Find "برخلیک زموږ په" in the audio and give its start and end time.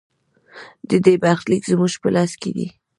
1.23-2.07